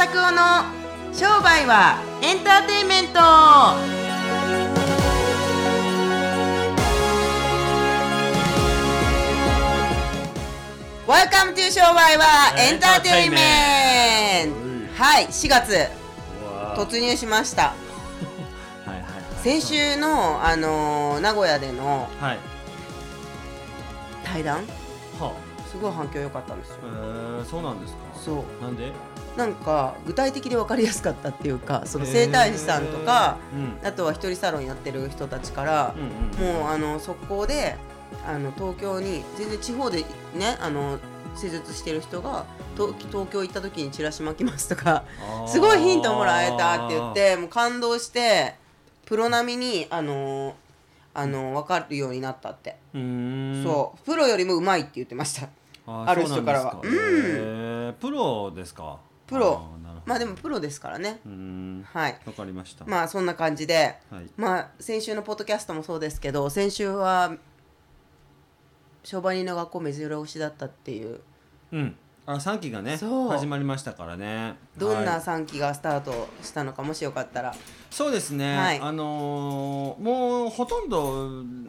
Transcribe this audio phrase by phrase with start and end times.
[0.00, 0.64] 拓夫の
[1.12, 3.20] 商売はエンターテインメント。
[11.06, 15.02] ワ e カム to 商売はエンターテインメント。
[15.02, 15.88] はい4月。
[16.76, 17.74] 突入しました。
[18.86, 19.02] はいはい
[19.42, 22.38] 先週の、あのー名古屋でのはい。
[24.24, 24.58] 対談？
[25.18, 25.32] は
[25.70, 26.76] すごい反響良かったんですよ。
[26.84, 27.98] えー、そうなんですか？
[28.24, 28.62] そう。
[28.62, 28.92] なんで？
[29.40, 33.38] なんか具体的で分かりやすかったっていうかその整体師さんとか、
[33.82, 33.86] うん。
[33.88, 35.98] あとは一人サロンやってる人たちからう、
[36.42, 37.76] んうんもうあの速攻で
[38.26, 40.04] あの東京に全然地方で
[40.34, 40.98] ねあの
[41.34, 42.44] 施術してる人が
[42.76, 45.04] 東東京行った時にチラシ巻きますとか
[45.46, 48.56] すごいヒントもらえたって言ってもう感動して
[49.06, 50.54] プロ並みにあの
[51.14, 52.98] あの分かるようになったって、そ
[54.00, 54.04] う。
[54.04, 55.48] プロよりもうまいって言ってました。
[55.88, 56.70] あある人からは。
[56.72, 58.98] そうなんプロですか？
[59.30, 59.62] プロ。
[60.04, 61.20] まあでもプロですからね。
[61.92, 62.18] はい。
[62.26, 62.84] わかりました。
[62.84, 63.96] まあそんな感じで。
[64.10, 64.26] はい。
[64.36, 67.36] まあ先週のポッドキャストもそうですけど先週は
[69.04, 71.20] 商売人の学校目白押しだったっていう。
[71.72, 71.96] うん。
[72.26, 74.56] あ3期がね始まりましたからね。
[74.76, 75.20] どんなはい。
[75.20, 77.54] 3期がスタートしたのかもしよかったら。
[77.90, 78.80] そうですね、はい。
[78.80, 81.68] あのーもうほとんどうん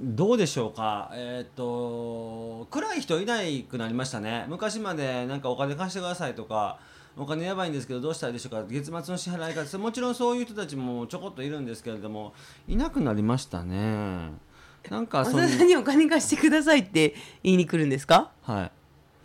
[0.00, 1.10] どうでしょうか？
[1.14, 4.46] えっ、と暗い人いないくなりましたね。
[4.48, 6.78] 昔までなんかお金貸してくださいとか
[7.16, 8.64] お金やばいんですけどどうしたらいいでしょうか？
[8.68, 9.78] 月末の支払い方。
[9.78, 12.32] もちろんそういう人たちもちょこっといるんですけれども
[12.68, 14.30] いなくなりましたね。
[14.88, 18.30] なんかその浅田にお金貸してくださいって言いに来るんですか？
[18.42, 18.70] は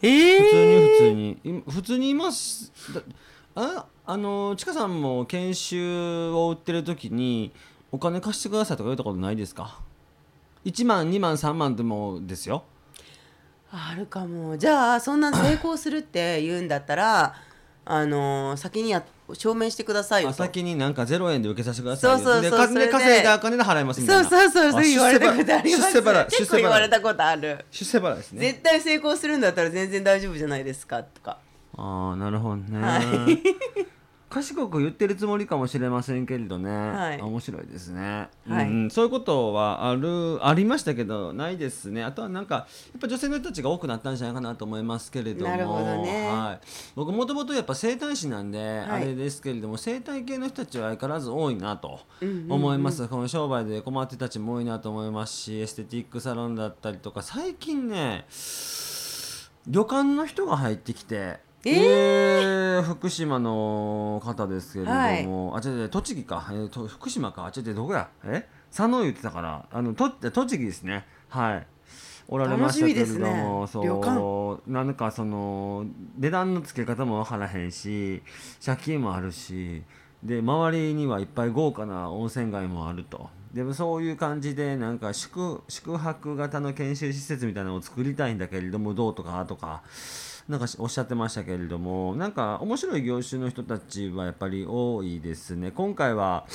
[0.01, 0.07] い。
[0.07, 1.57] え普通えに普通に。
[1.59, 2.71] い普通にいます。
[2.95, 3.01] だ
[3.55, 7.51] ああのちかさんも研修を売ってる時に
[7.91, 9.79] お金貸してくださいとか言ったことないですか？
[10.65, 12.63] 1万2万3万でもですよ。
[13.71, 14.57] あるかも。
[14.57, 17.33] じゃあそんな成功するって言うんだったら
[17.85, 19.03] あのー先にや
[19.33, 22.17] 証明してくださいよ先になんか0円で受けさせてくださいよ。
[22.17, 22.91] そうそうそうそれで。
[22.91, 27.65] 稼いだお金で払いますみたいそうなそうそうそう言われたことあります出世払い結構言われたことある。
[27.71, 28.41] 出世払いですね。
[28.51, 31.39] 絶対成功するんだったら全然大丈夫じゃないですかとか。
[31.75, 33.83] ああなるほどね、はい
[34.33, 37.21] 賢く言ってるつもりかもしれませんけれどね、はい。
[37.21, 38.67] 面白いですね、はい。
[38.67, 42.03] うん、そういうことはあるありましたけどないですね。
[42.03, 42.61] あとはなんかや
[42.97, 45.51] っぱ女性の人たちが多くなったんじゃないかなと思いますけれども。
[45.51, 46.27] なるほどね。
[46.27, 48.61] はい、僕もともとやっぱ整体師なんで、い。
[48.61, 52.51] あれですけれども整体系の人たちは相変わらず多いなとうんうんうん。
[52.53, 58.25] 思います、この商売で困ってたちも多いなと思いますしエステティックサロンだったりとか最近ね
[59.67, 65.63] 旅館の人が入ってきて、ええー福島の方ですけれども、はい。
[65.65, 67.45] あ違う違う栃木か、えーと福島か。
[67.45, 68.09] あ違う違うどこや？
[68.25, 68.47] え？
[68.69, 69.65] 佐野言ってたから。
[69.71, 71.05] あのと栃木ですね。
[71.29, 71.67] はい。
[72.27, 73.67] おられましたけれども、ね。
[73.67, 74.71] 旅そう。
[74.71, 75.85] なんかその
[76.17, 78.21] 値段の付け方も分からへんし
[78.65, 79.83] 借金もあるし
[80.23, 83.29] で周りにはいっぱい豪華な温泉街もあると。
[83.53, 89.83] でもそういう感じでなんか宿宿泊型の研修施設みたいなのを作りたいんだけれどもどうとかとか
[90.47, 95.71] なんかおっしゃってましたけれどもなんか面白い業種の人たちはやっぱり多いですね。
[95.71, 96.45] 今回は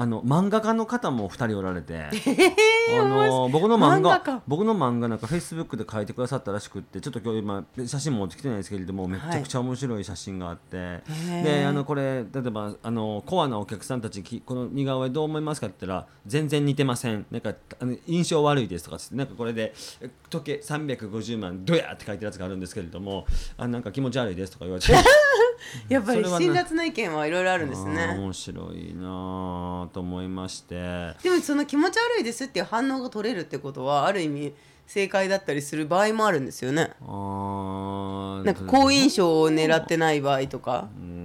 [0.00, 2.04] あの漫画家の方も2人おられて、
[2.96, 11.42] あの僕の漫画僕の漫画なんかフェイスブックで書いてくださったらしくってちょっと今日今写真持ってきてないですけれどもめちゃくちゃ面白い写真があって、ー。
[11.42, 17.26] であのこれ例えばあのコアなお客さんたちきこの似顔絵どう思いますかって言ったら全然似てません。
[17.32, 23.26] なんかあの印象悪いですとかつってなんかこれでえ時計350万どやって書いてるやつがあるんですけれども
[23.56, 24.92] あなんか気持ち悪いですとか言われて
[25.88, 28.16] やっぱり辛辣な意見はいろいろあるんですね。
[28.18, 31.14] 面白いなぁと思いまして。
[31.22, 34.54] でもその気持ち悪いですっていう反応が取れるってことはある意味
[34.86, 36.92] 正解だったりする場合もあるんですよね。
[37.02, 40.88] あーなんか好印象を狙ってない場合とか。
[40.96, 41.17] うん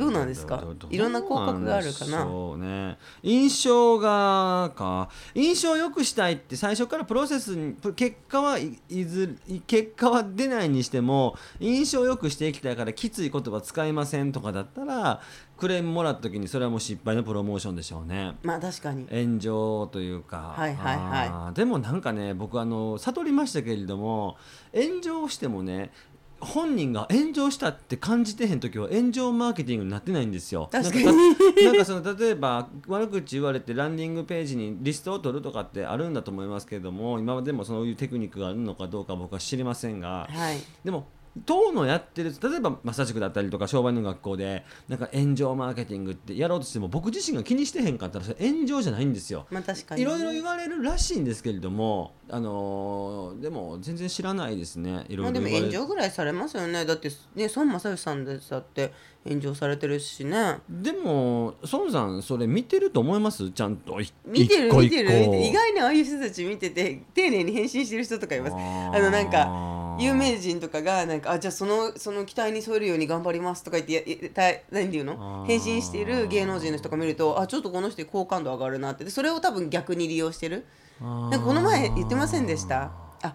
[0.00, 0.64] どうなんですか？
[0.90, 2.22] いろんな広告があるかな。
[2.22, 2.98] そうね。
[3.22, 5.10] 印象がか。
[5.34, 15.20] 印象を良くしたいって最初からプロセスにプ結果はいいず結果は出ないにしても印象を良くしていきたいからきつい言葉使いませんとかだったら
[15.58, 18.34] クレームもらった時にそれはもう失敗のプロモーションでしょうね。
[18.42, 19.06] まあ確かに。
[19.10, 21.54] 炎上というか、はいはいはい。
[21.54, 24.38] でもなんかね僕あの悟りましたけれども
[24.74, 25.90] 炎上してもね
[26.40, 30.68] 本人が炎上したって感じてへん時は炎上マーケティングになってないんですよ。
[30.72, 31.04] 確かに。
[31.04, 40.28] なんかなんかその例えば悪口言われてランディングページにリストを取るとかってあるんだと思いますけれども今までもそういうテクニックがあるのかどうか僕は知りませんが。
[40.30, 40.58] はい。
[40.84, 41.06] でも
[41.46, 49.46] 当のやってる例えばマッサージ塾だったりとか商売の学校でなんか炎上マーケティングってやろうとしても僕自身が気にしてへんかったらそれ炎上じゃないんですよ。
[49.50, 55.04] まあ確かにいろいろ言われるらしいんですけれども、あのーでも全然知らないですね。
[55.08, 55.78] いろまあでもいろ言われる。
[55.78, 56.84] 炎上ぐらいされますよね。
[56.84, 58.92] だってね孫正義さんでだって
[59.28, 60.58] 炎上されてるしね。
[60.68, 63.50] でも孫さんそれ見てると思います？
[63.50, 64.00] ちゃんと。
[64.00, 65.02] い見てる一個一個。
[65.02, 65.36] 見てる。
[65.36, 68.54] 意外にああいう人たち見てて丁寧に返信してる人とかいます。
[68.54, 75.44] あのなんか有名人とかがなんかあじゃあそのその期待に添えるように頑張りますとか言ってやた何て言うの？
[75.46, 79.04] 返信している芸能人の人とか見るとあちょっとこの人好感度上がるなって。
[79.04, 80.64] でそれを多分逆に利用してる。
[81.00, 82.92] なんかこの前言ってませんでした？
[83.22, 83.34] あ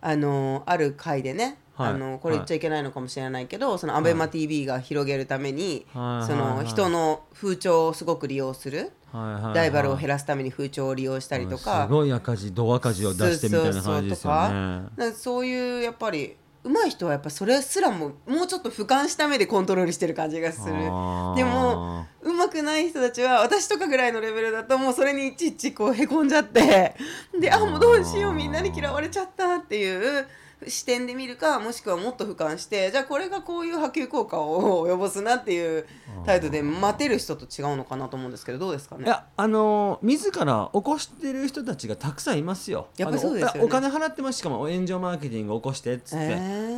[0.00, 1.94] あのある回でね、はい。
[1.94, 6.26] あのこれ言っちゃいけないのかもしれないけど、そのアベマ t v が広げるために、はい。
[6.26, 9.32] その人の風潮をすごく利用する、はい。
[9.34, 9.42] はい。
[9.42, 9.54] はい。
[9.54, 13.98] ライバルを減らすために風潮を利用したりとかすごい赤字胴赤字を出してみたいな感じですよね。
[13.98, 14.52] そうそうそうとか
[14.96, 20.74] なんかそういうやっぱり上手い人はやっぱそれすらももうちょっと俯瞰した目でコントロールしてる感じがする。
[20.74, 26.94] でも上手くない人たちは私とかぐらいのレベルだともうそれにいちいちこうへこんじゃって。
[27.40, 30.24] であもうどうしようみんなに嫌われちゃったっていう
[30.68, 35.86] 視点で見るかもしくはもっと俯瞰してじゃあこれがこういう波及効果を及ぼすなっていう
[36.24, 39.04] 態度で待てる人と違うのかなと思うんですけどどうですかね？
[39.04, 42.88] いやあのー自ら起こしてる人たちがたくさんいますよ。
[42.96, 46.28] やっぱりそうですよねおお金払ってますしかも炎上マーケティング起こしてっつって、へ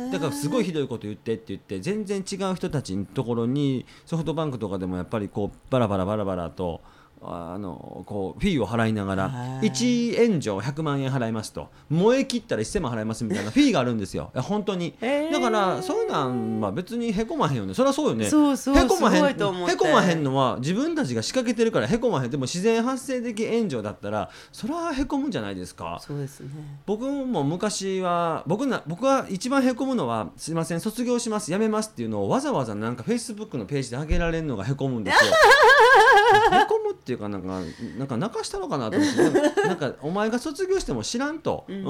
[0.09, 6.81] ーだからすごいひどいこと言ってって言って全然違う人たちのところにソフトバンクとかでもやっぱりこうバラバラバラバラと。
[7.21, 9.69] あのこうフィーを払いながらはい。
[9.69, 14.31] 1炎上100万円払いますと燃え切ったら1000万払いますみたいなフィーがあるんですよ。
[14.35, 14.93] 本当に。
[15.01, 15.31] へー。
[15.31, 17.73] だからそういうのは別にへこまへんよね。
[17.73, 18.25] そりゃそうよね。
[18.25, 19.33] へこまへんへ
[19.75, 22.29] こまへんのは自分たちが仕掛けてるからへこまへん。
[22.29, 25.99] でも自然発生的炎上だったらそれはへこむんじゃないですか。
[26.05, 26.49] そうですね。
[26.85, 35.31] 僕も昔は僕な僕は一番へこむのはすいません卒業します辞めますっていうのをわざわざなんかフェイスブックのページで上げられるのがへこむんですよ
[36.15, 37.61] へこむっていうかなんか
[37.97, 39.13] なんか泣かしたのかなと思っ
[39.53, 41.85] てなんかお前が卒業しても知らんと、うん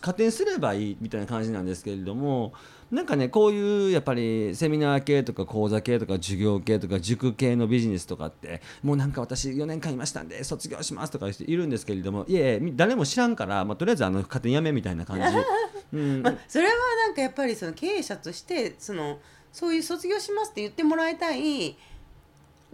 [0.00, 2.52] 加点すればいいみたいな感じなんですけれども
[2.90, 15.24] なんかねこういうやっぱりセミナー系とか講座系とか授業系とか塾系のビジネスとかってもうなんか私4年間いましたんで卒業しますとかいるんですけれどもいえ誰も知らんから、まあ、とりあえずあの加点やめみたいな感じ。
[15.92, 16.72] うんまあ、それは
[17.06, 19.20] なんかやっぱりその経営者としてその
[19.52, 21.76] そういう卒業しますって言ってもらいたい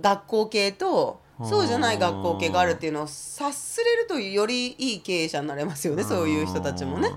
[0.01, 7.11] 学校系とそうじゃない学校系があるっていうのを察すれるとよりいい経営者になれますよねそういう人たちもね。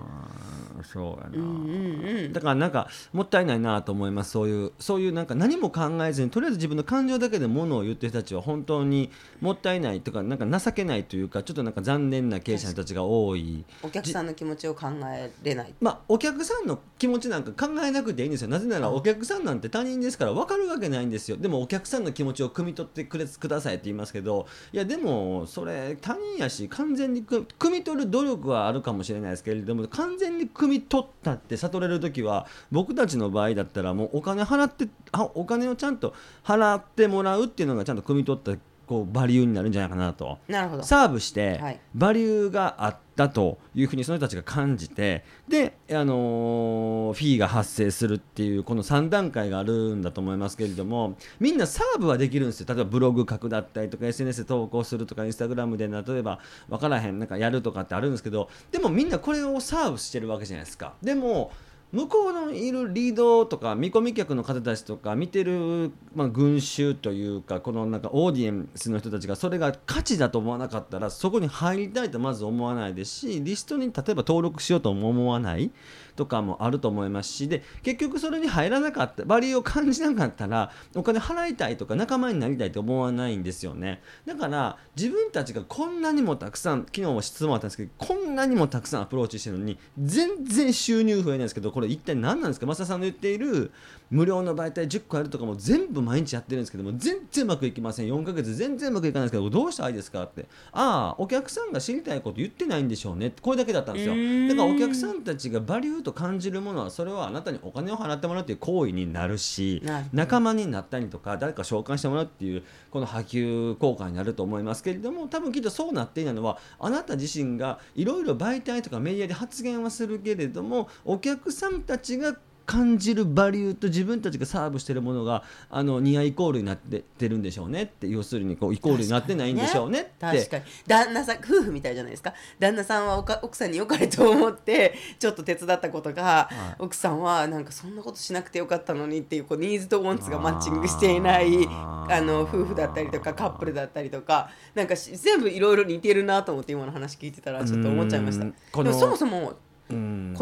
[0.92, 9.12] そうやな、うんうんうんだからなんかもったいないなと思いますそういうそういうなんか何も考えずにとりあえず自分の感情だけでものを言ってる人たちは本当に
[9.42, 13.64] もったいないとかなんか情けないというかちょっとなんか残念な経営者の人たちが多い。
[13.84, 15.74] お客さんの気持ちを考えれない。
[15.82, 34.88] まあ、お客さんの気持ちなんか考えなくていいんですよなぜならお客さんなんて他人ですから分かるわけないんですよでもお客さんの気持ちを汲み取ってくれくださいって言いますけどいやでもそれ他人やし完全にく汲み取る努力はあるかもしれないですけれども完全に汲み取ったって悟れる時は僕たちの場合だったらもうお金払って
[35.34, 36.14] お金をちゃんと
[36.44, 38.54] 払ってもらうっていうのがちゃんと汲み取った
[38.88, 40.38] こうバリューになるんじゃないかなと。
[40.48, 40.84] なるほど。
[40.84, 60.94] サーブしてはいバリューがあったというふうにその人たちが感じてで、あのーフィーが発生するっていうこの3段階があるんだと思いますけれどもみんなサーブはできるんですよ例えばブログ書くだったりとか SNS で投稿するとかインスタグラムで例えば分からへんなんかやるとかってあるんですけどでもみんなこれをサーブしてるわけじゃないですか。
[61.02, 61.52] でも
[61.94, 75.72] 向こうのいるリードとか見込み客の方たちとか見てる、まあ、群衆というかこのなんかオーディエンスの人たちがそれが価値だと思わなかったらそこに入りたいとまず思わないですしリストに例えば登録しようとも思わない
[76.16, 84.02] とかもあると思いますしで結局それに入らなかったバリューを感じなかったらお金払いたいとか仲間になりたいと思わないんですよね。
[84.26, 92.66] だから自分たちがこんなにもたくさん昨日も質問あったんですけどこんなにもたくさんアプローチしてるのに全然収入増えないんですけどこれ一体何なんですか？
[92.66, 93.72] 増田さんの言っている
[94.10, 98.08] 無料の媒体10個やるとかも全部毎日やってるんですけども全然うまくいきません。
[98.08, 100.46] 4ヶ月全然うまくいかないんですけどどうしたらいいですかって。
[100.72, 103.28] ああお客さんが知りたいこと言ってないんでしょうね。
[103.28, 104.16] ってこれだけだったんですよ。
[104.48, 109.82] だからお客さんたちがバリューと感じるものはそれはあなたにお金を払ってもらうっていう行為になるし
[110.14, 122.36] 仲間になったりとか誰か召喚してもらうっていうこの波及効果になると思いますけれども多分きっとそうなっていないのはあなた自身がいろいろ媒体とかメディアで発言はするけれどもお客さんたちが
[122.66, 130.12] 感じるバリューと自分たちがサーブしてるものがあのニアイコールになってってるんでしょうねって要するにこうイコールになってないんでしょうねって。
[130.20, 130.64] 確かに。
[130.88, 132.34] 旦那さん夫婦みたいじゃないですか。
[132.60, 136.76] 旦那さんはおか奥さんに良かれと思って ちょっと手伝ったことが、はい。
[136.80, 148.46] 奥さんはなんかそんなことしなくてよかったのにっていうこうニーズとウォンツがマッチングしていないあの夫婦だったりとかカップルだったりとかなんかし全部いろいろ似てるなと思って今の話聞いてたらちょっと思っちゃいました。
[148.46, 149.56] でもそもそもうん
[149.88, 149.94] こ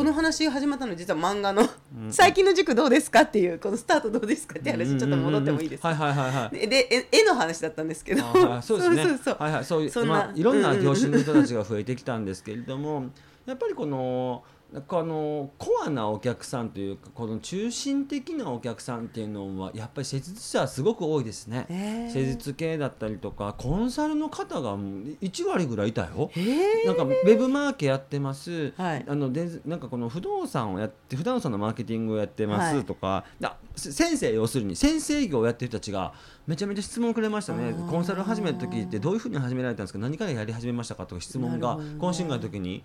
[0.04, 1.68] の話始まったの実は漫画の
[2.10, 5.90] 「最近の塾どうですか?」っていうこのスタートどうですかって話ちょっと戻ってもいいですか？
[5.90, 6.58] はいはいはいはい。
[6.58, 8.24] でで絵絵の話だったんですけど。
[8.24, 9.04] あはいそうですね。
[9.04, 10.84] そうそうはいはい、そういうまあいろんなうんうん。
[10.84, 13.08] 業種の人たちが増えてきたんですけれども、
[13.46, 14.44] やっぱりこの。
[14.82, 21.66] このコアなお客さんというかこの中心的なお客さんっていうのはやっぱり施術者はすごく多いですね。
[21.70, 22.12] へー。
[22.12, 26.32] 施術系だったりとかコンサルの方がもう1割ぐらいいたよ。
[26.34, 26.88] へー。
[26.88, 29.06] なんかウェブマーケやってます、はい。
[29.08, 32.86] あのでなんかこの不動産をやって不動産のマーケティングをやってますはい。
[32.86, 36.14] とか、だせ先生要するに先生業をやってる人たちが
[36.46, 37.74] めちゃめちゃ質問くれましたね。
[37.90, 40.00] コンサル始めた時ってどういうふうに始められたんですか？
[40.00, 41.78] 何からやり始めましたかとか質問が。
[41.78, 42.84] 懇親会の時に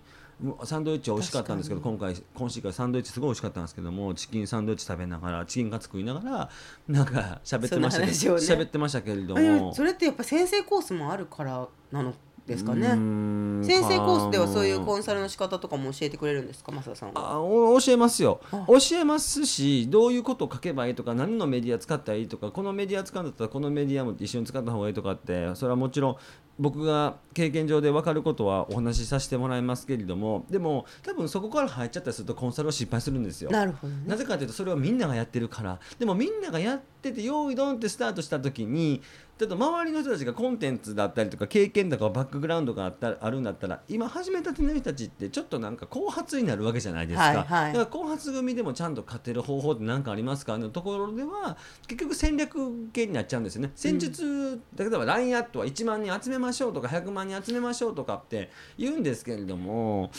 [0.63, 6.49] サンドイッチ美味しかったんですけど今回懇親会サンドイッチすごい美味しかったんですけどもチキンサンドイッチ食べながらチキンカツ食いながら
[6.87, 8.39] なんか喋ってましたけどね。
[8.39, 9.73] 喋ってましたけれどえも。
[9.73, 12.13] それってやっぱ先生コースもあるからなの
[12.49, 12.93] ですかね。
[12.95, 13.63] ん。
[13.63, 17.33] 先生コースではそういうかコンサルの仕方とかも教えてくれるんですか増田さんは？
[17.33, 18.41] あお教えますよ。
[18.51, 18.65] あ。
[18.67, 26.17] 教えますしどういうことを書けばいいとか何のメディア使ったらいいとかこのメディア使うんだったらこのメディアも一緒に使った方がいいとかってそれはもちろん
[26.59, 33.49] 僕が経験上で分かることはお話しさせてもらいますけれどもでも多分そこから入っちゃったりするとコンサルは失敗するんですよ。
[33.49, 34.03] なるほどね。
[34.05, 35.79] なぜかというとそれをみんながやってるから。
[35.97, 39.01] でもみんながやってて用意ドンってスタートした時に
[39.37, 47.73] ちょっと周りの人たちがコンテンツだったりとか経験とかバックグラウンドがあったあるんだったら今始めたての人たちってちょっとなんか後発になるわけじゃないですか、はいはい。
[47.73, 50.57] だから後発組でもちゃんと勝てる方法って何かありますか？
[50.57, 51.55] のところでは
[51.87, 53.71] 結局戦略系になっちゃうんですよね。
[53.75, 60.11] 戦術、例えば LINE アットは1万人集めまましょうとか100万人集めましょうとかって言うんですけれども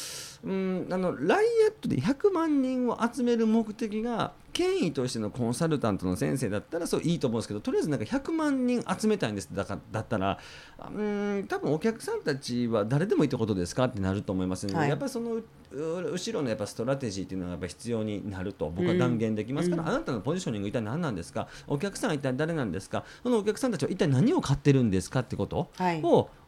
[0.44, 10.38] うんあの LINE アットで100万人を集める目的が権威としてのコンサルタントの先生だったらそういいと思うんですけどとりあえずなんか100万人集めたいんですだかだったら。
[10.94, 14.88] うん多分お客さんたちは誰でもいいってことですかってなると思いますので、はい。
[14.88, 19.88] やっぱりそのう後ろのやっぱストラテジーっていうのがやっぱ必要になると僕は断言できますから、うん。
[19.88, 21.48] あなたのポジショニング一体何なんですか？
[21.68, 23.04] お客さんは一体誰なんですか？
[23.22, 25.20] そのお客さんたちは一体何を買ってるんですか？
[25.20, 26.00] ってことはい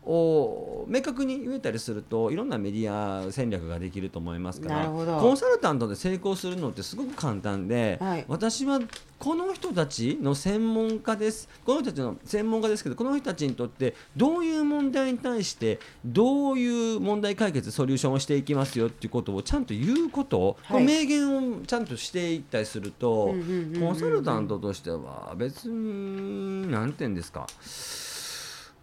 [0.04, 8.24] を、お明確に言えたりするといろんなメディア戦略ができると思いますからコンサルタントで成功するのってすごく簡単で、はい。
[8.28, 8.80] 私は
[9.18, 11.48] この人たちの専門家です。
[11.64, 20.84] この人たちの専門家ですけどこの人たちにとってどういう問題に対してどういう問題解決ソリューションをしていきますよっていうことをちゃんと言うこと、はい。
[20.84, 23.34] 明言をちゃんとしていったりすると、
[23.78, 27.46] コンサルタントとしては別に何て言うんですか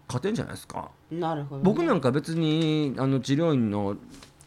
[0.10, 0.90] 勝てんじゃないですか。
[1.12, 3.96] なるほどね、僕なんか別にあの治療院の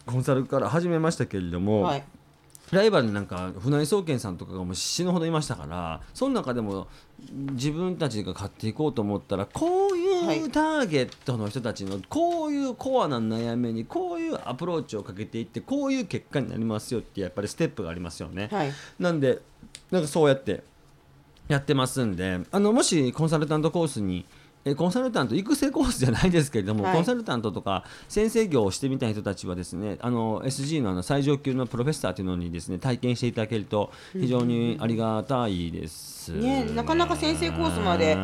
[0.04, 2.04] コンサルから始めましたけれども、はい
[2.70, 6.88] ライバルになんか船井総研さんとかがもう死ぬほどいましたからその中でも
[7.52, 9.92] 自分たちが勝っていこうと思ったらこう
[10.26, 18.48] はいいうターゲットの人たちのこういうコアな悩みにこういうアプローチをかけていってこういう結果になりますよってやっぱりステップがありますよね。
[18.50, 19.40] はいなんで
[19.90, 20.62] なんかそうやって
[21.48, 24.24] やってますんであのもしコンサルタントコースに
[24.64, 26.94] えコンサルタント育成コースじゃないですけれども、はい。
[26.94, 38.14] コンサルタントとか先生業をしてみたい人たちはですねあの SG のあの最上級のプロフェッサーというのにですね体験していただけると非常にありがたいです、ねなかなか先生コースまで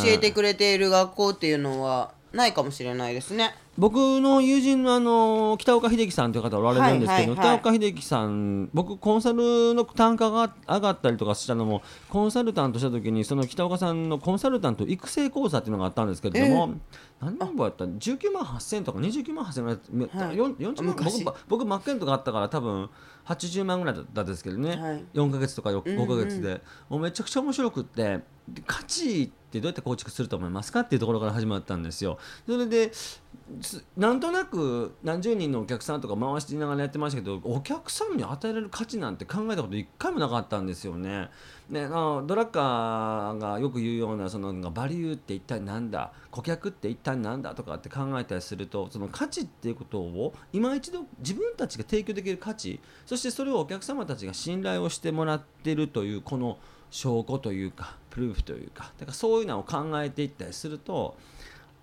[0.00, 16.74] 教えてくれている学校っていうのはないかもしれないですね僕の友人のあの北岡秀樹さんという方おられるんですけど、北岡秀樹さん僕コンサルの単価が上がったりとかしたのもコンサルタントした時にその北岡さんのコンサルタント育成講座っていうのがあったんですけれども、
[17.20, 20.36] 何年もやった？19万8000とか29万8000ぐらい、はい。
[20.36, 21.24] よん40万昔。
[21.24, 22.90] 僕僕マッケンとかあったから多分
[23.26, 25.04] 80万ぐらいだったんですけどね、はい。
[25.14, 32.18] 4か月とかようんうん5か月で、もうめちゃくちゃ面白くってで価値ってどうやって構築すると思いますかっていうところから始まったんですよ。
[32.46, 32.92] それで
[33.96, 41.30] なんとなく何十人のお客さんとか回しながらやってましたけどお客さんに与えられる価値なんて考えたこと一回もなかったんですよね。
[41.70, 46.12] ねあのドラッカーがよく言うようなそのバリューって一体何だ？
[46.30, 56.58] 顧客って一体何だとかって考えたりするとその価値っていうことを今一度自分たちが提供できる価値そしてそれをお客様たちが信頼をしてもらってるというこの
[56.90, 61.16] 証拠というかプルーフというかだからそういうのを考えていったりすると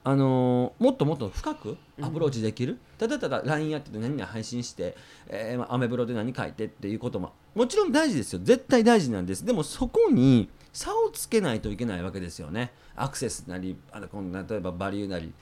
[0.04, 4.96] あのーもっともっと深くアプローチできる、ただただ LINE やってて何々配信して、
[5.28, 8.40] えーまあアメブロで何書いてっていうことももちろん大事ですよ。
[8.44, 9.44] 絶対大事なんです。
[9.44, 12.72] でもそこに差をつけないといけないわけですよね。
[12.96, 15.34] アクセスなりあのこの例えばバリューなり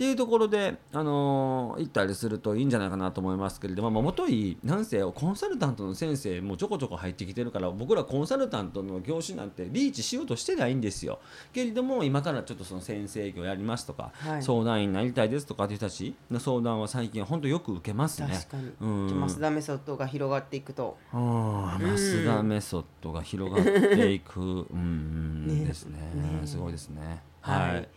[0.00, 11.18] っていうところで、あのー行ったりするといいんじゃないかなと思いますけれども、まあ、もといなんせコンサルタントの先生もちょこちょこ入ってきてるから僕らコンサルタントの業種なんてリーチしようとしてないんですよ。
[11.52, 14.42] けれども今からちょっとその先生業やりますとか、はい。
[14.42, 18.28] 相談員になりたいですとかっていう人たちの相談は最近本当よく受けますね。
[18.32, 19.08] 確かに、うん。
[19.08, 20.96] じゃあ増田メソッドが広がっていくと。
[21.12, 25.66] 増田メソッドが広がっていく、うんうん、 ね。
[25.66, 25.98] ですね。
[26.14, 26.46] ね。
[26.46, 27.20] すごいですね。
[27.42, 27.74] はい。
[27.74, 27.88] はい。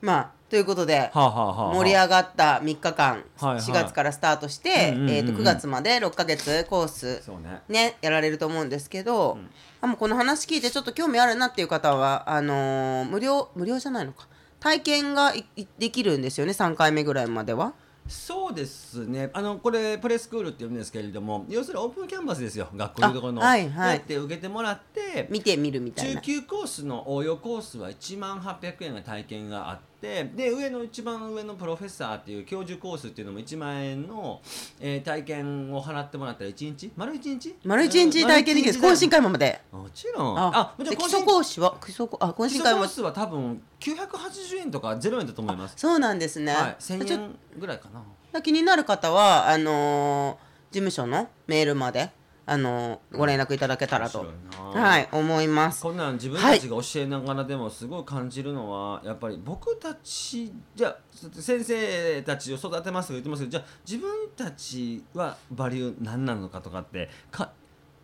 [0.00, 3.58] まあということで盛り上がった3日間、はいはい。
[3.58, 7.62] 4月からスタートして、えー、と9月まで6ヶ月コースね。
[7.68, 9.50] ねやられると思うんですけど、ん。
[9.80, 14.28] あもうこの話聞いてちょっと興味あるなっていう方はあのー無料無料じゃないのか。
[14.60, 15.32] 体験が
[15.78, 17.74] できるんですよね3回目ぐらいまでは。
[18.08, 19.30] そうですね。
[19.32, 22.68] あのこれプレスクールって言うんですけれども要するにオープンキャンバスですよ。
[22.74, 23.90] 学校のところの、あはいはい。
[23.94, 26.20] やって受けてもらって見てみるみたい中な。
[26.20, 34.40] 級コースの応用コースは1万800円が体験があってで上の一番上のプロフェッサーっていう教授コースっていうのも1万円の、
[34.80, 36.92] えー体験を払ってもらったら1日？
[36.96, 37.54] 丸1日？
[37.64, 38.74] 丸一日体験できる。
[38.74, 39.60] 懇親会まで。
[39.72, 40.38] もちろん。
[40.38, 41.76] あもちろんで基礎講師は？
[41.84, 42.80] 基礎講あ懇基礎親会も。
[42.80, 45.74] コースは多分980円とか0円だと思います。
[45.76, 46.52] そうなんですね。
[46.52, 48.42] はい、ちょ1000円ぐらいかな。
[48.42, 52.10] 気になる方はあのー事務所のメールまで
[52.44, 55.82] あのーご連絡いただけたらと、面白いなはい思います。
[55.82, 60.96] こんなん自分たちが教えながらでもすごい感じるのは、やっぱり僕たちじゃあ
[61.32, 67.50] 先生たちを育てますとか言ってますけどじゃあ自分たちはバリュー何なのかとかってか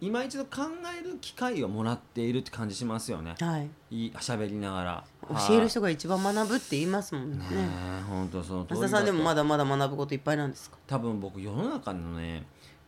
[0.00, 0.62] 今一度考
[1.00, 3.37] える機会をもらっているって感じしますよね。
[3.38, 3.71] はい。
[3.92, 5.04] いい喋りながら
[5.49, 7.37] 教える人が一番学ぶって言いますもんね。
[7.38, 10.76] ねえ本当その増田さんでもまだだまだ学ぶこといっぱいなんですか？
[10.88, 12.45] 多分僕世の中のね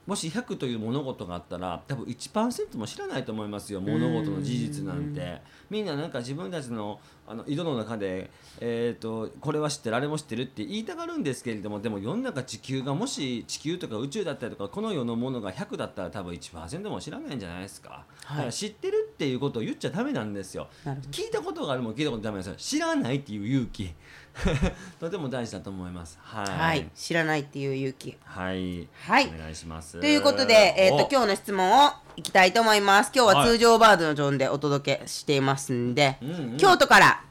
[0.06, 5.40] もし100という物事があったら多分1%も知らないと思いますよ物事の事実なんて。
[5.70, 8.30] みんななんか自分たちのあの井戸の中で、
[8.60, 20.66] えー、とこれは知ってるあれも知ってるって言いたがるんですけれどもでも世の中地球がもし地球とか宇宙だったりとかこの世のものが100だったら多分1%も知らないんじゃないですか、だから知ってるっていうことを言っちゃダメなんですよ。
[21.12, 22.80] 聞いたことがあるもん聞いたことダメなんですよ。
[22.80, 23.94] 知らないっていう勇気。
[24.98, 26.18] とても大事だと思います。
[26.20, 26.46] はい。
[26.46, 28.16] はい、知らないっていう勇気。
[28.24, 29.32] はい、はい。
[29.32, 30.00] お願いします。
[30.00, 31.08] ということで、えっ、とお。
[31.08, 33.12] 今日の質問をいきたいと思います。
[33.14, 36.56] 今日は通常バージョンでお届けしていますんで、うんうん。
[36.56, 37.22] 京都から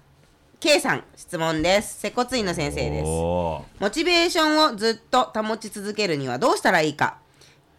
[0.61, 1.99] K さん質問です。
[1.99, 3.05] 接骨院の先生です。
[3.05, 7.17] おモチベーションをずっと保ち続けるにはどうしたらいいか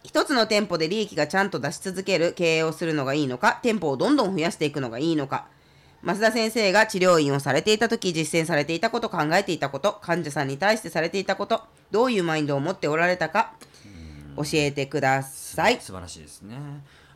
[0.05, 5.47] 一つの店舗で利益がちゃんと出し続ける経営をするのがいいのか店舗をどんどん増やしていくのがいいのか。
[6.03, 13.53] 増田先生が治療院をされていた時実践されていたこと考えていたこと患者さんに対してされていたことどういうマインドを持っておられたか
[14.37, 15.44] 教えてください。
[15.79, 16.55] 素晴らしいですね。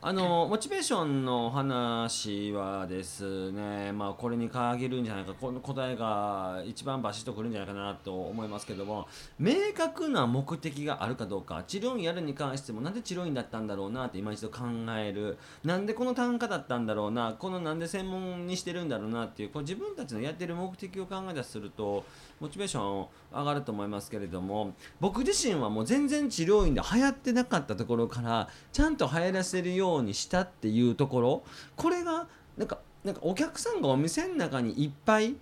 [0.02, 14.60] あのモチベーションの話はですね、まあ、これに限るんじゃないかこの答えが一番バシッとくるんじゃないかなと思いますけども明確な目的があるかどうか治療院やるに関してもなんで治療院だったんだろうなって今一度考
[14.97, 22.06] えるなんでこの単価だったんだろうなこのなんで専門にしてるんだろうなっていうこう自分たちのやってる目的を考えたりすると
[22.39, 28.29] モチベーション上がると思いますけれども僕自身はもう全然治療院で流行ってなかったところから
[28.72, 31.44] ちゃんと流行らせるようにしたっていうところ
[31.76, 35.36] これがなんかなんかお客さんがお店の中にいっぱい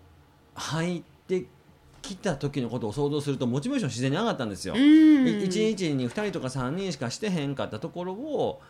[0.55, 1.45] 入って
[2.01, 4.73] きた時のことを想像するとモチベーション自然に上がったんですよ。
[4.75, 8.61] うん1日に2人とか3人しかしてへんかったところを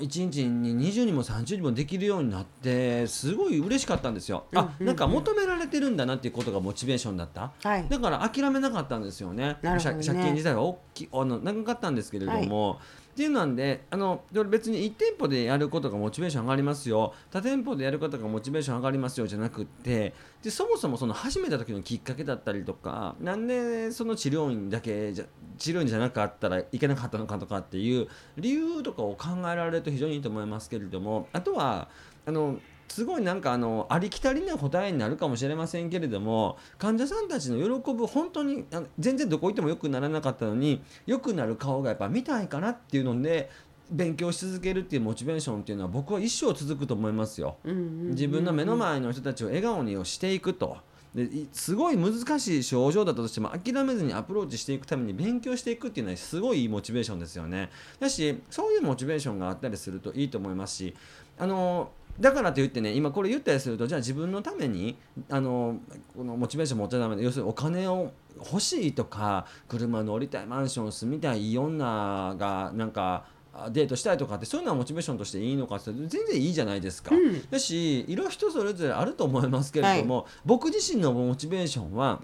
[0.00, 4.44] 1日に20人も30人もできるようになってすごい嬉しかったんですよ。
[4.54, 7.52] あうんなんか求められてるんだなっていうことがモチベーションだった。
[7.62, 9.56] はいだから諦めなかったんですよね。
[9.62, 12.78] なるほどね借借金自体は大きいあの長かったんですけれども、
[13.16, 17.14] っていうなんであの別に1店舗でやることがモチベーション上がりますよ。
[17.30, 25.24] 他店舗でやることがモチベーション上がりますよじゃなくってでそもそもその始めた時のきっかけだったりとかなんでその治療院だけじゃ
[25.56, 31.88] 治療院じゃなかったらいけなかったのかとかっていう理由とかを考えられると非常にいいと思いますけれどもあとは
[32.26, 43.50] あのすごいなんかあのありきたりな答えになるかもしれませんけれども患者さんたちの喜ぶ本当にあの全然どこ行っても良くならなかったのに良くなる顔がやっぱ見たいかなっていうので
[43.90, 47.56] 勉強し続けるっていうモチベーションっていうのは僕は一生続くと思いますよ。
[47.64, 50.78] 自分の目の前の人たちを笑顔にしていくと。
[51.14, 57.70] でいすごい難しい症状だったとしても諦めずにアプローチしていくために勉強していくっていうのはすごいいいモチベーションですよね。
[57.98, 60.94] だしそういうモチベーションがあったりするといいと思いますし
[61.38, 64.96] あのだからといってね今これ言ったりするとじゃあ自分のために
[65.28, 65.78] あの
[66.16, 73.24] このモチベーション持っちゃダメで要するにお金を欲しいとか車乗りたいマンション住みたいいい女がなんか
[73.58, 77.14] あデートしたいとかってそういうのはモチベーションとしていいのかって全然いいじゃないですか。
[77.14, 82.20] うんだしいろいろ人それぞれあると思いますけれども、僕自身のモチベーションは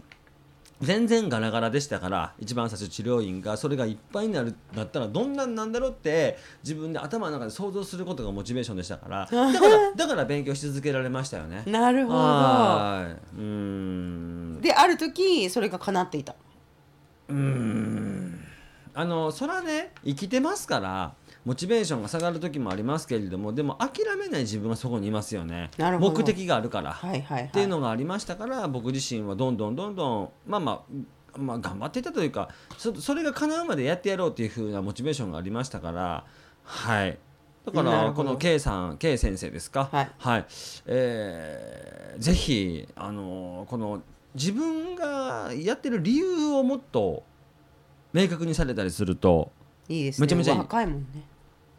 [0.82, 11.62] 全然ガラガラでしたから一番最初治療院がそれがいっぱいになるだったらどんなんなんだろうって自分で頭の中で想像することがモチベーションでしたから だからだから勉強し続けられましたよね。
[11.66, 13.36] なるほどはい。
[13.36, 14.60] うーん。
[14.60, 16.34] である時それが叶っていた
[17.28, 18.44] うーん。
[18.94, 25.70] あのそれはね生きてますからモチベーションが下がる時もありますけれどもでも諦めない自分はそこにいますよね。
[25.76, 26.10] なるほど。
[26.12, 26.92] 目的があるから。
[26.92, 27.44] はいはいはい。
[27.46, 30.84] っていうのがありましたから僕自身はどんどんどんどんまあま
[31.34, 36.24] あまあ頑張っていたというかそそれが叶うまでやってやろうっていう風なモチベーションがありましたから
[36.64, 37.18] はい。
[37.64, 39.88] だからこの K さん K 先生ですか？
[40.18, 40.44] はい。
[40.86, 44.02] えーぜひあのこの
[44.34, 47.22] 自分がやってる理由をもっと
[48.12, 49.50] 明確にされたりすると
[49.88, 50.26] いいですね。
[50.26, 50.58] めちゃめちゃいい。
[50.58, 51.06] 若いもんね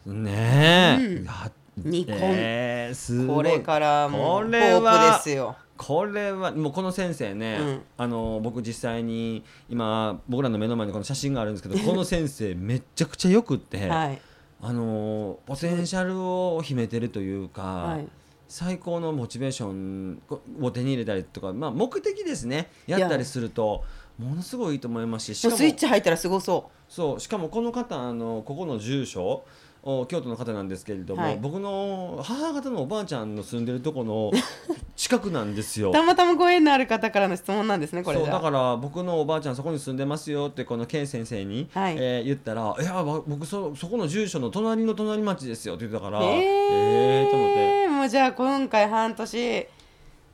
[0.05, 1.25] ねえ、うん。
[1.25, 3.35] やニコンえーすごい。
[3.37, 5.55] これからもうこホれはープですよ。
[5.75, 7.81] これはもうこの先生ね、うん。
[7.97, 14.21] あの僕実際に今僕らの目の前にこの写真があるんですけど この先生めっちゃくちゃよくって、はい。
[14.61, 18.07] あのポテンシャルを秘めてるというか、はい。
[18.47, 20.21] 最高のモチベーション
[20.61, 22.69] を手に入れたりとか、まあ、目的ですね。
[22.85, 23.83] やったりすると
[24.17, 29.43] ものすごいいいと思いますししスイッチ入ったらすごそそうしかもこの方あのここの住所
[29.85, 31.39] お京都の方なんですけれども、はい。
[31.41, 34.31] 僕の母方のおばあちゃんの住んでるとこの
[34.95, 35.89] 近くなんですよ。
[35.89, 35.93] う。
[35.93, 41.95] たまたまご縁のある方からの質問なんですねこれそうだから僕のおばあちゃんそこに住んでますよってこの健先生に、はい。
[41.99, 47.59] えー言ったら「いやわ僕そそこの住所の隣の隣町ですよ」って言ってたからええーと思って。
[47.59, 49.67] えー、もうじゃあ今回半年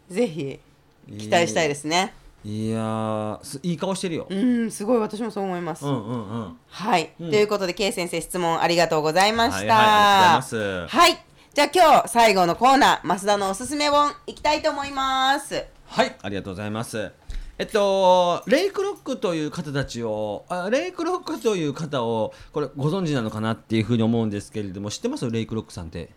[0.09, 0.59] ぜひ
[1.17, 4.28] 期待したいですねいやいい顔してるよ。
[4.30, 6.58] うんすごい私もそう思います、うんうんうん。
[6.69, 10.88] はい、うんということで K 先生質問ありがとうございましたはい。
[10.88, 17.12] はいじゃあ今日最後のコーナー増田のおすすめ本いきたいと思いますはい、ありがとうございます。
[17.58, 25.30] えっと、レイクロックという方たちをあレイクロックという方をこれご存知なのかなっていうふうに思うんですけれども知ってます？
[25.30, 26.12] レイクロックさんって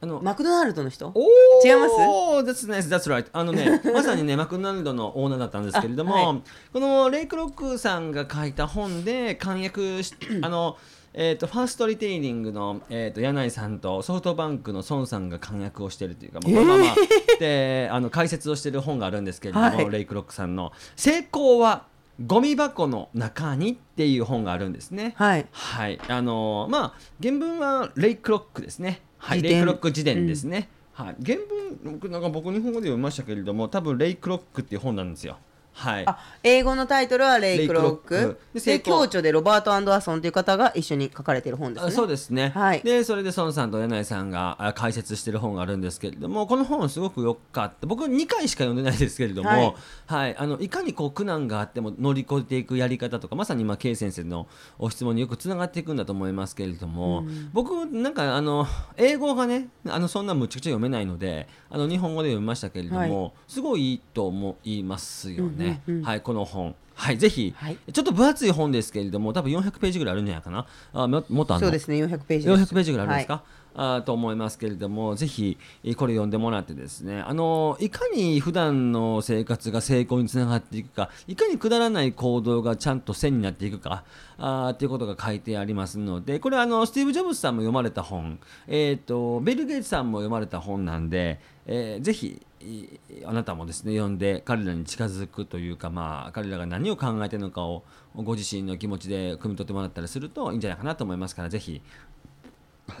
[0.00, 1.10] あのマクドナルドの人？
[1.14, 1.20] お
[1.66, 1.94] 違います？
[1.94, 3.26] お That's nice, that's right.
[3.32, 6.42] あのね、 まさにね、マクドナルドのオーナーだったんですけれども、あはい。
[6.72, 10.76] このレイクロックさんが書いた本で、簡約し、 あの、
[11.18, 16.94] えー、とファーストリテイリングの、えー、と柳井さんとソフトバンクの孫さんが簡約をしているというか、まあ、このまま、
[17.40, 19.90] であの解説をしている本があるんですけれども、はい。
[19.90, 21.86] レイクロックさんの「成功は
[22.26, 25.14] ゴミ箱の中に」っていう本があるんですね。
[25.16, 25.46] はい。
[25.52, 29.00] はい、あのーまあ原文はレイクロックですね。
[29.18, 30.68] はい、レイクロック辞典ですね。
[30.92, 31.38] はい、原
[31.82, 35.38] 文僕なんか僕日本語で読みましたけれども、多分レイクロックっていう本なんですよ。
[35.76, 36.04] はい。
[36.06, 38.38] あ英語のタイトルはレイクロック。
[38.54, 42.80] で共著でロバート・アンダーソンという方が一緒に書かれている本ですあねそうですね、はい。
[42.80, 47.86] でそれで孫さんと柳井さんがあ解説してる本があるんですけれどもこの本すごくよかった。
[47.86, 49.74] 僕2回しか読んでないですけれども、は
[50.06, 50.32] はい。
[50.32, 66.02] いあのいかにこう苦難があっても乗り越えていくやり方とかまさに今 K 先生のお質問によくつながっていくんだと思いますけれども、僕なんかあの英語がねあのそんなむちゃくちゃ読めないのであの日本語で読みましたけれども、すごいいいと思いますよね、うんうんうん。
[66.02, 67.78] はいこの本はいぜひ、はい。
[67.92, 70.66] ちょっと分厚い本ですけれども多分400ページぐらいあるんじゃないかな。
[70.94, 71.66] あももっとあるの？
[71.66, 72.62] そうですね400ページです。
[72.62, 73.42] 400ページぐらいあるんですか、
[73.74, 77.20] あーと思いますけれどもぜひえーこれ読んでもらってですね。
[77.20, 84.04] あのいかに普段の生活が成功につながっていくかいかにくだらない行動がちゃんと線になっていくか
[84.38, 92.88] あーっていうことが書いてありますのでこれはあのスティーブ・ジョブズさんも読まれた本、えー、とベル・ゲイツさんも読まれた本なんで、えーぜひい
[93.24, 101.82] あなたもですね読んで彼らに近づくというか、まあ、彼らが何を考えているのかをご自身の気持ちで汲み取ってもらったりするといいんじゃないかなと思いますからぜひ。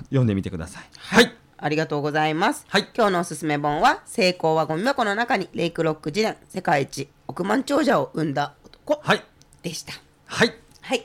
[0.04, 0.84] 読んでみてください。
[0.96, 2.88] はい、ありがとうございます、はい。
[2.94, 9.24] 今日のおすすめ本は成功はゴミ箱の中にレイクロック辞典世界一億万長者を生んだ男はい、
[9.62, 9.94] でした。
[10.26, 11.04] はい、はい。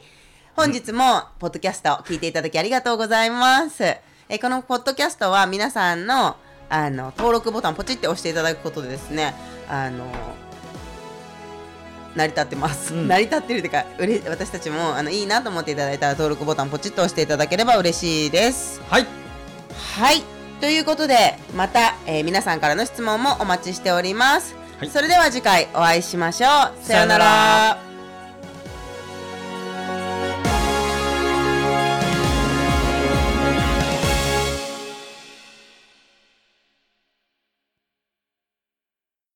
[0.56, 3.84] 本日も、ポッドキャストを聞いていただきありがとうございます。
[4.30, 6.38] えこのポッドキャストは皆さんの
[6.70, 9.34] あの登録ボタンポチって押していただくことでですね、
[9.70, 10.06] あの
[12.16, 12.94] 成り立ってます。
[12.94, 18.82] うん成り立ってるというか、うれ私たちもあのいいなと思っていただいたら登録ボタンポチッと押していただければ嬉しいです。
[18.90, 19.08] はい、
[19.96, 20.24] はい。
[20.60, 24.56] ということで、また、えー皆さんからの質問もお待ちしております。
[24.80, 26.84] はいそれでは次回お会いしましょう。
[26.84, 27.91] さようなら